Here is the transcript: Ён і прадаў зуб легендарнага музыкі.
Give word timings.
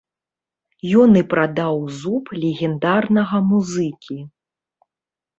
Ён 1.01 1.09
і 1.19 1.21
прадаў 1.33 1.75
зуб 1.97 2.31
легендарнага 2.45 3.37
музыкі. 3.51 4.17